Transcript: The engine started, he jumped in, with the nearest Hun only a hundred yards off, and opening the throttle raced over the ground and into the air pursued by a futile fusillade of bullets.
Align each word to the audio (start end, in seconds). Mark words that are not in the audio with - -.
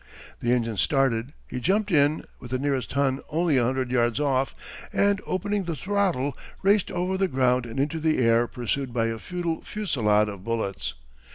The 0.39 0.51
engine 0.51 0.77
started, 0.77 1.31
he 1.47 1.59
jumped 1.59 1.91
in, 1.91 2.25
with 2.39 2.49
the 2.49 2.57
nearest 2.57 2.93
Hun 2.93 3.21
only 3.29 3.57
a 3.57 3.63
hundred 3.63 3.91
yards 3.91 4.19
off, 4.19 4.55
and 4.91 5.21
opening 5.27 5.65
the 5.65 5.75
throttle 5.75 6.35
raced 6.63 6.89
over 6.89 7.17
the 7.17 7.27
ground 7.27 7.67
and 7.67 7.79
into 7.79 7.99
the 7.99 8.17
air 8.17 8.47
pursued 8.47 8.95
by 8.95 9.09
a 9.09 9.19
futile 9.19 9.61
fusillade 9.61 10.27
of 10.27 10.43
bullets. 10.43 10.95